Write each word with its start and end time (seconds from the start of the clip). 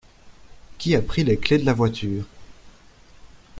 Qui 0.79 0.95
a 0.95 1.01
pris 1.03 1.23
les 1.23 1.37
clefs 1.37 1.61
de 1.61 1.65
la 1.67 1.75
voiture? 1.75 2.23